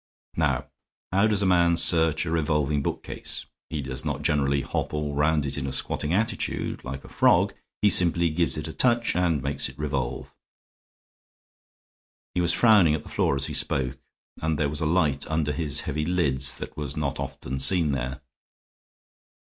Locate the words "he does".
3.69-4.03